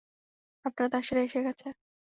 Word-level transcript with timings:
আপনার 0.65 0.87
দাসেরা 0.93 1.21
এসে 1.21 1.39
গেছে। 1.45 1.67